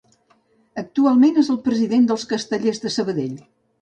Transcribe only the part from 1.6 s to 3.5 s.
president dels Castellers de Sabadell.